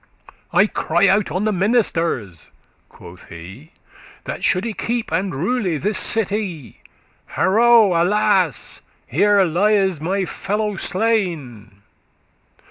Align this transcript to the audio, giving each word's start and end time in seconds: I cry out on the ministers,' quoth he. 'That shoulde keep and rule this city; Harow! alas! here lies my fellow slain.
I 0.51 0.65
cry 0.65 1.07
out 1.07 1.29
on 1.29 1.45
the 1.45 1.51
ministers,' 1.51 2.49
quoth 2.89 3.29
he. 3.29 3.71
'That 4.23 4.43
shoulde 4.43 4.75
keep 4.75 5.11
and 5.11 5.35
rule 5.35 5.77
this 5.79 5.99
city; 5.99 6.81
Harow! 7.27 7.93
alas! 7.93 8.81
here 9.05 9.43
lies 9.43 10.01
my 10.01 10.25
fellow 10.25 10.75
slain. 10.75 11.83